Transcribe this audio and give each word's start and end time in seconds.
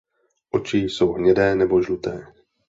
Oči 0.49 0.77
jsou 0.77 1.11
hnědé 1.13 1.55
nebo 1.55 1.81
žluté. 1.81 2.27